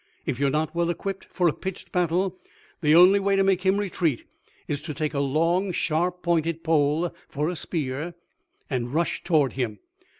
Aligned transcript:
If 0.25 0.39
you 0.39 0.47
are 0.47 0.49
not 0.49 0.73
well 0.73 0.89
equipped 0.89 1.25
for 1.25 1.47
a 1.47 1.53
pitched 1.53 1.91
battle, 1.91 2.39
the 2.81 2.95
only 2.95 3.19
way 3.19 3.35
to 3.35 3.43
make 3.43 3.61
him 3.61 3.77
retreat 3.77 4.23
is 4.67 4.81
to 4.81 4.95
take 4.95 5.13
a 5.13 5.19
long 5.19 5.71
sharp 5.71 6.23
pointed 6.23 6.63
pole 6.63 7.13
for 7.29 7.49
a 7.49 7.55
spear 7.55 8.15
and 8.67 8.95
rush 8.95 9.23
toward 9.23 9.53
him. 9.53 9.77